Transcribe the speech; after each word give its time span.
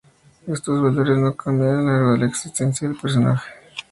Estos 0.47 0.81
valores 0.81 1.15
no 1.19 1.35
cambian 1.37 1.75
a 1.75 1.75
lo 1.75 1.85
largo 1.91 2.11
de 2.13 2.17
la 2.17 2.25
existencia 2.25 2.87
del 2.87 2.97
personaje. 2.97 3.51